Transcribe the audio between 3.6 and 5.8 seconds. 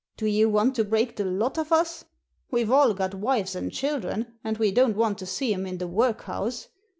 children, and we don't want to see *em in